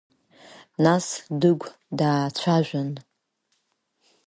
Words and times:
Нас 0.83 1.05
Дыгә 1.39 1.67
даацәажәан… 1.97 2.89